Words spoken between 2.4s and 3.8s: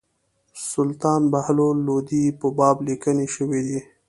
باب لیکني شوي دي.